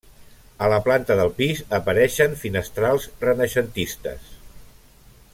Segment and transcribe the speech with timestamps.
[0.67, 4.33] A la planta del pis apareixen finestrals renaixentistes.